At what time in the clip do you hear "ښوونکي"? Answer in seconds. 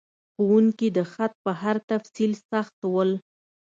0.33-0.87